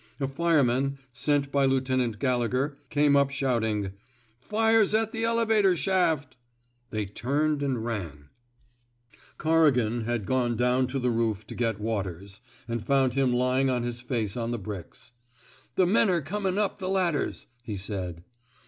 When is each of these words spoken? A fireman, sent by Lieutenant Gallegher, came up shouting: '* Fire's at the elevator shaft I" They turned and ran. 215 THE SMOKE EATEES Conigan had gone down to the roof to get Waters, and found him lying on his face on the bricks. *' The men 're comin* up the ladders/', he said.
A 0.19 0.27
fireman, 0.27 0.97
sent 1.13 1.51
by 1.51 1.65
Lieutenant 1.65 2.17
Gallegher, 2.17 2.75
came 2.89 3.15
up 3.15 3.29
shouting: 3.29 3.93
'* 4.17 4.39
Fire's 4.51 4.95
at 4.95 5.11
the 5.11 5.23
elevator 5.23 5.75
shaft 5.77 6.35
I" 6.39 6.65
They 6.89 7.05
turned 7.05 7.61
and 7.61 7.85
ran. 7.85 8.29
215 9.37 9.45
THE 9.45 9.45
SMOKE 9.45 9.45
EATEES 9.45 9.45
Conigan 9.93 10.05
had 10.05 10.25
gone 10.25 10.55
down 10.55 10.87
to 10.87 10.97
the 10.97 11.11
roof 11.11 11.45
to 11.45 11.53
get 11.53 11.79
Waters, 11.79 12.41
and 12.67 12.83
found 12.83 13.13
him 13.13 13.31
lying 13.31 13.69
on 13.69 13.83
his 13.83 14.01
face 14.01 14.35
on 14.35 14.49
the 14.49 14.57
bricks. 14.57 15.11
*' 15.41 15.75
The 15.75 15.85
men 15.85 16.09
're 16.09 16.21
comin* 16.21 16.57
up 16.57 16.79
the 16.79 16.89
ladders/', 16.89 17.45
he 17.61 17.77
said. 17.77 18.23